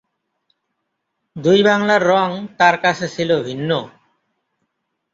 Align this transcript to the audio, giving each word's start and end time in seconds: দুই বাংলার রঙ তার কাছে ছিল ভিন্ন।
দুই 1.35 1.59
বাংলার 1.63 2.01
রঙ 2.07 2.29
তার 2.57 2.75
কাছে 2.77 3.05
ছিল 3.07 3.29
ভিন্ন। 3.43 3.71